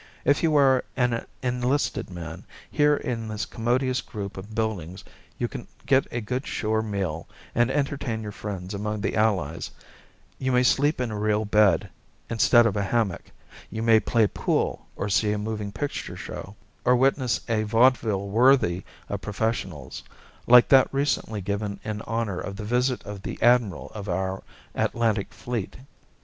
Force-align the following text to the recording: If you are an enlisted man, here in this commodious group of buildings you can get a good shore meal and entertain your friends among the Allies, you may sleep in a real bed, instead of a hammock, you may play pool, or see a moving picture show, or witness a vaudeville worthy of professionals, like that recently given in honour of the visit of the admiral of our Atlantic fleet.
If 0.25 0.41
you 0.41 0.55
are 0.55 0.83
an 0.97 1.27
enlisted 1.43 2.09
man, 2.09 2.43
here 2.71 2.95
in 2.95 3.27
this 3.27 3.45
commodious 3.45 4.01
group 4.01 4.35
of 4.35 4.55
buildings 4.55 5.03
you 5.37 5.47
can 5.47 5.67
get 5.85 6.07
a 6.09 6.21
good 6.21 6.47
shore 6.47 6.81
meal 6.81 7.27
and 7.53 7.69
entertain 7.69 8.23
your 8.23 8.31
friends 8.31 8.73
among 8.73 9.01
the 9.01 9.15
Allies, 9.15 9.69
you 10.39 10.51
may 10.51 10.63
sleep 10.63 10.99
in 10.99 11.11
a 11.11 11.19
real 11.19 11.45
bed, 11.45 11.87
instead 12.31 12.65
of 12.65 12.75
a 12.75 12.81
hammock, 12.81 13.25
you 13.69 13.83
may 13.83 13.99
play 13.99 14.25
pool, 14.25 14.87
or 14.95 15.07
see 15.07 15.33
a 15.33 15.37
moving 15.37 15.71
picture 15.71 16.17
show, 16.17 16.55
or 16.83 16.95
witness 16.95 17.39
a 17.47 17.61
vaudeville 17.61 18.27
worthy 18.27 18.83
of 19.07 19.21
professionals, 19.21 20.01
like 20.47 20.67
that 20.69 20.91
recently 20.91 21.41
given 21.41 21.79
in 21.83 22.01
honour 22.07 22.39
of 22.39 22.55
the 22.55 22.65
visit 22.65 23.03
of 23.03 23.21
the 23.21 23.37
admiral 23.39 23.91
of 23.93 24.09
our 24.09 24.41
Atlantic 24.73 25.31
fleet. 25.31 25.75